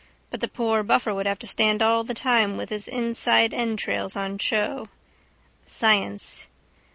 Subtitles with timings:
[0.31, 4.15] But the poor buffer would have to stand all the time with his insides entrails
[4.15, 4.89] on show.
[5.63, 6.47] Science.